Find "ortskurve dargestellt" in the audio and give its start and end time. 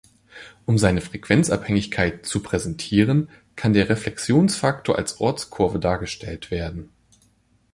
5.19-6.49